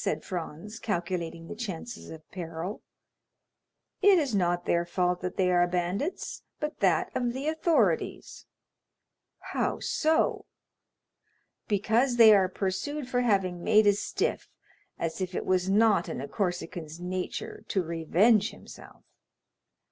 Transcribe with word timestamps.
said 0.03 0.23
Franz, 0.25 0.79
calculating 0.79 1.47
the 1.47 1.53
chances 1.53 2.09
of 2.09 2.27
peril. 2.31 2.81
"It 4.01 4.17
is 4.17 4.33
not 4.33 4.65
their 4.65 4.83
fault 4.83 5.21
that 5.21 5.37
they 5.37 5.51
are 5.51 5.67
bandits, 5.67 6.41
but 6.59 6.79
that 6.79 7.11
of 7.15 7.33
the 7.33 7.47
authorities." 7.47 8.47
"How 9.53 9.77
so?" 9.79 10.45
"Because 11.67 12.15
they 12.17 12.33
are 12.33 12.49
pursued 12.49 13.07
for 13.07 13.21
having 13.21 13.63
made 13.63 13.85
a 13.85 13.93
stiff, 13.93 14.49
as 14.97 15.21
if 15.21 15.35
it 15.35 15.45
was 15.45 15.69
not 15.69 16.09
in 16.09 16.19
a 16.19 16.27
Corsican's 16.27 16.99
nature 16.99 17.63
to 17.67 17.83
revenge 17.83 18.49
himself." 18.49 19.03